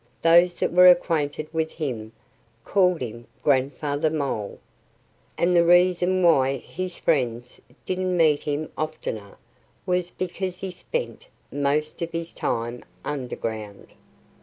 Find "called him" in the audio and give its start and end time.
2.63-3.27